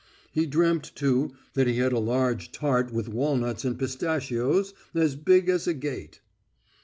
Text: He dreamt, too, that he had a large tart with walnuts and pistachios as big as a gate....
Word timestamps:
He 0.31 0.47
dreamt, 0.47 0.95
too, 0.95 1.35
that 1.53 1.67
he 1.67 1.75
had 1.77 1.93
a 1.93 1.99
large 1.99 2.51
tart 2.51 2.91
with 2.91 3.07
walnuts 3.07 3.63
and 3.63 3.77
pistachios 3.77 4.73
as 4.95 5.13
big 5.15 5.47
as 5.47 5.67
a 5.67 5.75
gate.... 5.75 6.21